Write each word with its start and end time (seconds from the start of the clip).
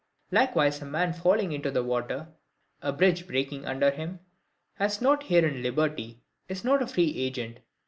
Likewise 0.31 0.81
a 0.81 0.85
man 0.85 1.13
falling 1.13 1.51
into 1.51 1.69
the 1.69 1.83
water, 1.83 2.29
(a 2.81 2.91
bridge 2.91 3.27
breaking 3.27 3.67
under 3.67 3.91
him,) 3.91 4.19
has 4.77 4.99
not 4.99 5.21
herein 5.27 5.61
liberty, 5.61 6.23
is 6.47 6.63
not 6.63 6.81
a 6.81 6.87
free 6.87 7.13
agent. 7.19 7.59